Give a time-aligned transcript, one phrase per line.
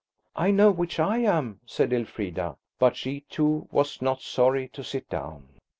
[0.35, 5.07] "I know which I am," said Elfrida; but she, too, was not sorry to sit
[5.11, 5.49] down.